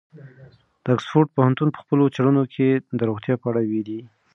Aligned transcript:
د 0.83 0.85
اکسفورډ 0.95 1.27
پوهنتون 1.35 1.69
په 1.71 1.79
خپلو 1.83 2.03
څېړنو 2.15 2.43
کې 2.53 2.67
د 2.97 3.01
روغتیا 3.09 3.35
په 3.41 3.45
اړه 3.51 3.61
ویلي. 3.69 3.99